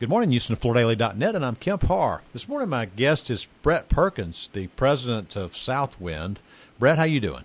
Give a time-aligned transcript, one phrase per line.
[0.00, 2.22] Good morning, Houston of FloorDaily.net, and I'm Kemp Harr.
[2.32, 6.38] This morning, my guest is Brett Perkins, the president of Southwind.
[6.78, 7.42] Brett, how you doing?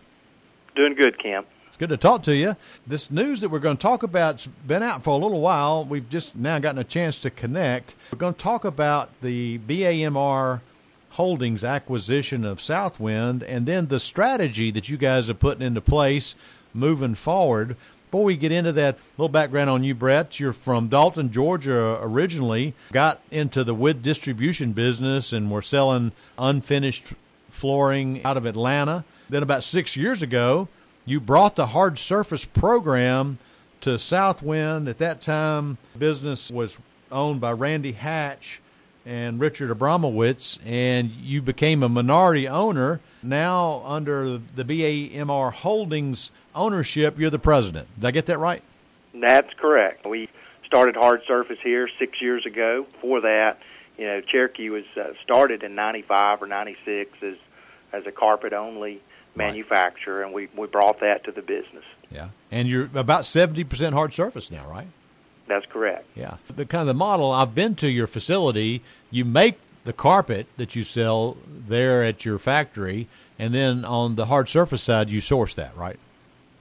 [0.75, 1.47] Doing good, Kemp.
[1.65, 2.55] It's good to talk to you.
[2.85, 5.83] This news that we're going to talk about's been out for a little while.
[5.83, 7.95] We've just now gotten a chance to connect.
[8.11, 10.61] We're going to talk about the BAMR
[11.09, 16.35] Holdings acquisition of Southwind and then the strategy that you guys are putting into place
[16.71, 17.77] moving forward.
[18.13, 20.39] Before we get into that, little background on you, Brett.
[20.39, 27.15] You're from Dalton, Georgia originally, got into the wood distribution business and were selling unfinished
[27.49, 29.03] flooring out of Atlanta.
[29.29, 30.67] Then, about six years ago,
[31.07, 33.39] you brought the hard surface program
[33.81, 34.87] to Southwind.
[34.87, 36.77] At that time, the business was
[37.11, 38.61] owned by Randy Hatch
[39.07, 42.99] and Richard Abramowitz, and you became a minority owner.
[43.23, 47.87] Now, under the BAMR Holdings ownership, you're the president.
[47.95, 48.63] Did I get that right?
[49.13, 50.07] That's correct.
[50.07, 50.29] We
[50.65, 52.85] started Hard Surface here six years ago.
[52.91, 53.59] Before that,
[53.97, 57.35] you know, Cherokee was uh, started in '95 or '96 as
[57.91, 59.01] as a carpet only
[59.35, 60.25] manufacturer, right.
[60.25, 61.85] and we we brought that to the business.
[62.11, 64.87] Yeah, and you're about seventy percent hard surface now, right?
[65.47, 66.07] That's correct.
[66.15, 67.31] Yeah, the kind of the model.
[67.31, 68.81] I've been to your facility.
[69.11, 74.27] You make the carpet that you sell there at your factory, and then on the
[74.27, 75.99] hard surface side, you source that, right?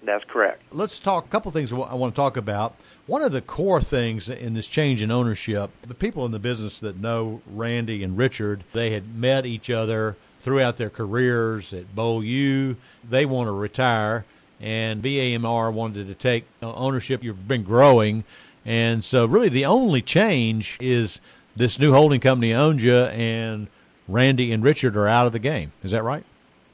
[0.05, 0.63] That's correct.
[0.73, 2.75] Let's talk a couple things I want to talk about.
[3.07, 6.79] One of the core things in this change in ownership, the people in the business
[6.81, 12.75] that know Randy and Richard, they had met each other throughout their careers at Beaulieu.
[13.09, 14.25] They want to retire,
[14.61, 17.23] and BAMR wanted to take uh, ownership.
[17.23, 18.25] You've been growing,
[18.65, 21.21] and so really the only change is
[21.55, 23.69] this new holding company owns you, and
[24.09, 25.71] Randy and Richard are out of the game.
[25.85, 26.25] Is that right?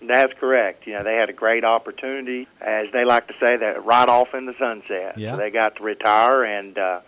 [0.08, 0.86] That's correct.
[0.86, 4.34] You know, they had a great opportunity, as they like to say, that right off
[4.34, 5.18] in the sunset.
[5.18, 5.32] Yeah.
[5.32, 7.00] So they got to retire, and uh,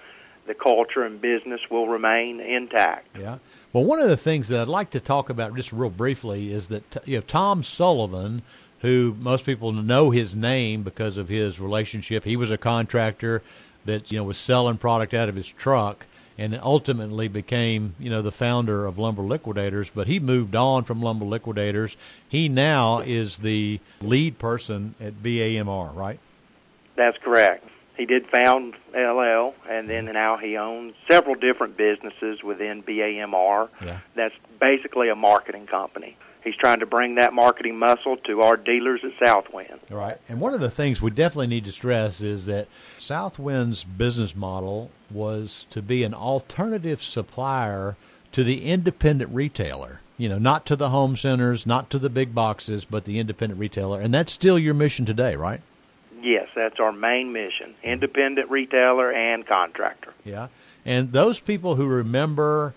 [0.47, 3.09] the culture and business will remain intact.
[3.19, 3.39] Yeah.
[3.73, 6.69] Well, one of the things that I'd like to talk about just real briefly is
[6.69, 8.43] that you know Tom Sullivan,
[8.81, 12.25] who most people know his name because of his relationship.
[12.25, 13.43] He was a contractor
[13.87, 16.06] that you know was selling product out of his truck
[16.41, 19.91] and ultimately became, you know, the founder of Lumber Liquidators.
[19.91, 21.99] But he moved on from Lumber Liquidators.
[22.28, 26.19] He now is the lead person at BAMR, right?
[26.97, 27.69] That's correct.
[27.99, 30.15] He did found LL, and then mm-hmm.
[30.15, 33.69] now he owns several different businesses within BAMR.
[33.84, 33.99] Yeah.
[34.15, 39.01] That's basically a marketing company he's trying to bring that marketing muscle to our dealers
[39.05, 39.81] at Southwind.
[39.91, 40.19] Right.
[40.28, 42.69] And one of the things we definitely need to stress is that
[42.99, 47.97] Southwind's business model was to be an alternative supplier
[48.33, 50.00] to the independent retailer.
[50.17, 53.59] You know, not to the home centers, not to the big boxes, but the independent
[53.59, 54.00] retailer.
[54.00, 55.62] And that's still your mission today, right?
[56.23, 60.12] Yes, that's our main mission independent retailer and contractor.
[60.25, 60.49] Yeah.
[60.84, 62.75] And those people who remember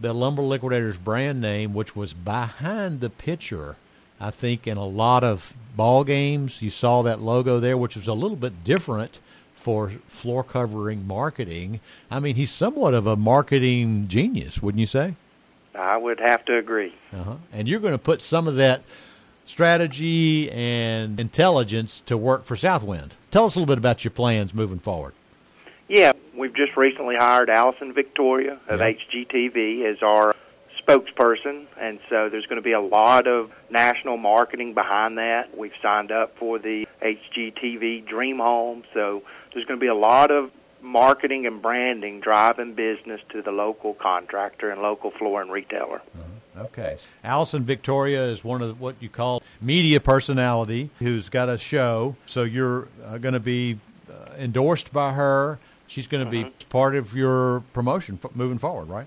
[0.00, 3.76] the Lumber Liquidators brand name, which was behind the pitcher.
[4.20, 8.08] I think in a lot of ball games, you saw that logo there, which was
[8.08, 9.20] a little bit different
[9.56, 11.80] for floor covering marketing.
[12.10, 15.14] I mean, he's somewhat of a marketing genius, wouldn't you say?
[15.74, 16.94] I would have to agree.
[17.12, 17.36] Uh-huh.
[17.52, 18.82] And you're going to put some of that
[19.44, 23.14] strategy and intelligence to work for Southwind.
[23.30, 25.14] Tell us a little bit about your plans moving forward.
[25.88, 28.90] Yeah, we've just recently hired Allison Victoria of yeah.
[28.90, 30.34] HGTV as our
[30.82, 35.56] spokesperson, and so there's going to be a lot of national marketing behind that.
[35.56, 39.22] We've signed up for the HGTV Dream Home, so
[39.54, 43.94] there's going to be a lot of marketing and branding driving business to the local
[43.94, 45.98] contractor and local floor and retailer.
[45.98, 46.64] Uh-huh.
[46.64, 46.96] Okay.
[47.22, 52.42] Allison Victoria is one of what you call media personality who's got a show, so
[52.42, 53.78] you're uh, going to be
[54.10, 55.60] uh, endorsed by her
[55.92, 56.68] she's going to be mm-hmm.
[56.70, 59.06] part of your promotion moving forward, right?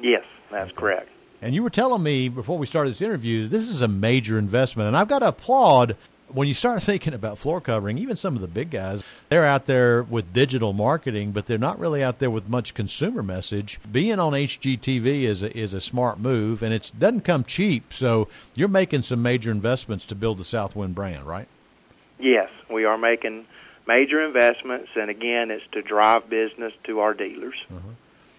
[0.00, 0.80] Yes, that's okay.
[0.80, 1.08] correct.
[1.42, 4.86] And you were telling me before we started this interview, this is a major investment,
[4.88, 5.96] and I've got to applaud
[6.28, 9.66] when you start thinking about floor covering, even some of the big guys, they're out
[9.66, 13.80] there with digital marketing, but they're not really out there with much consumer message.
[13.90, 17.92] Being on HGTV is a, is a smart move, and it doesn't come cheap.
[17.92, 21.48] So you're making some major investments to build the Southwind brand, right?
[22.18, 23.46] Yes, we are making
[23.86, 27.54] major investments, and again, it's to drive business to our dealers.
[27.70, 27.90] Uh-huh.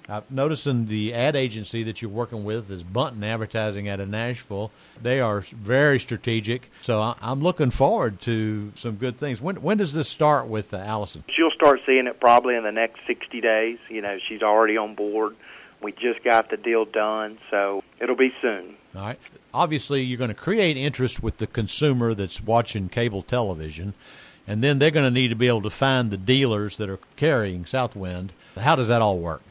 [0.07, 4.71] I'm noticing the ad agency that you're working with is Buntin Advertising out of Nashville.
[5.01, 9.41] They are very strategic, so I'm looking forward to some good things.
[9.41, 11.23] When when does this start with uh, Allison?
[11.35, 13.79] She'll start seeing it probably in the next 60 days.
[13.89, 15.35] You know, she's already on board.
[15.81, 18.75] We just got the deal done, so it'll be soon.
[18.95, 19.19] All right.
[19.53, 23.93] Obviously, you're going to create interest with the consumer that's watching cable television
[24.47, 26.99] and then they're going to need to be able to find the dealers that are
[27.15, 28.31] carrying Southwind.
[28.57, 29.41] How does that all work?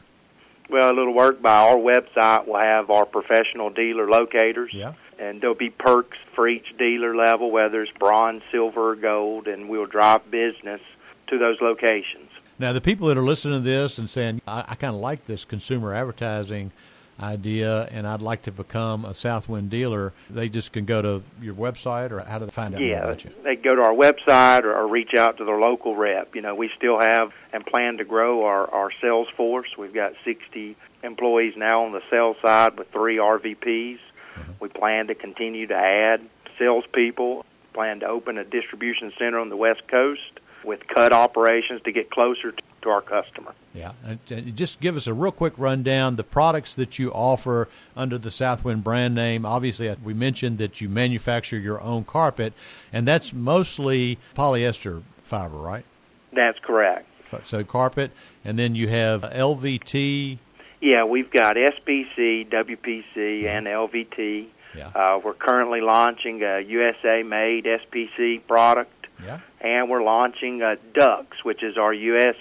[0.69, 2.47] Well, it'll work by our website.
[2.47, 4.71] We'll have our professional dealer locators.
[4.73, 4.93] Yeah.
[5.19, 9.69] And there'll be perks for each dealer level, whether it's bronze, silver, or gold, and
[9.69, 10.81] we'll drive business
[11.27, 12.29] to those locations.
[12.57, 15.25] Now, the people that are listening to this and saying, I, I kind of like
[15.25, 16.71] this consumer advertising
[17.19, 21.55] idea and I'd like to become a Southwind dealer, they just can go to your
[21.55, 23.31] website or how do they find out yeah, about you?
[23.43, 26.35] They go to our website or, or reach out to their local rep.
[26.35, 29.69] You know, we still have and plan to grow our, our sales force.
[29.77, 33.99] We've got 60 employees now on the sales side with three RVPs.
[33.99, 34.51] Mm-hmm.
[34.59, 36.21] We plan to continue to add
[36.59, 41.91] salespeople, plan to open a distribution center on the West Coast with cut operations to
[41.91, 43.53] get closer to to our customer.
[43.73, 47.67] Yeah, and just give us a real quick rundown the products that you offer
[47.97, 49.45] under the Southwind brand name.
[49.45, 52.53] Obviously, we mentioned that you manufacture your own carpet,
[52.93, 55.83] and that's mostly polyester fiber, right?
[56.31, 57.07] That's correct.
[57.43, 58.11] So carpet,
[58.45, 60.37] and then you have LVT.
[60.79, 64.45] Yeah, we've got SPC, WPC, and LVT.
[64.77, 64.87] Yeah.
[64.89, 68.91] Uh, we're currently launching a USA-made SPC product.
[69.25, 69.39] Yeah.
[69.61, 72.35] And we're launching uh, Dux, which is our U.S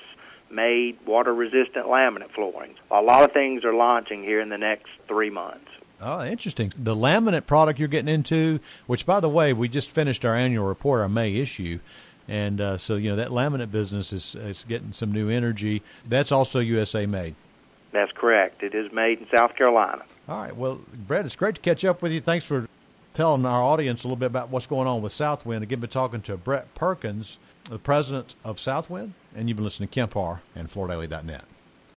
[0.54, 2.74] made water resistant laminate flooring.
[2.90, 5.68] A lot of things are launching here in the next three months.
[6.00, 6.72] Oh, interesting.
[6.76, 10.66] The laminate product you're getting into, which by the way, we just finished our annual
[10.66, 11.80] report, our May issue.
[12.26, 15.82] And uh, so, you know, that laminate business is, is getting some new energy.
[16.06, 17.34] That's also USA made.
[17.92, 18.62] That's correct.
[18.62, 20.02] It is made in South Carolina.
[20.28, 20.56] All right.
[20.56, 22.20] Well, Brett, it's great to catch up with you.
[22.20, 22.68] Thanks for
[23.14, 25.62] telling our audience a little bit about what's going on with Southwind.
[25.62, 27.38] Again, been talking to Brett Perkins,
[27.70, 31.44] the president of Southwind, and you've been listening to Kemp Harr and FloorDaily.net.